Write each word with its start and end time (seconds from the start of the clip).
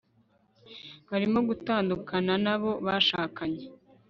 barimo 1.09 1.39
gutandukana 1.49 2.33
n'abo 2.43 2.71
bashakanye 2.85 3.63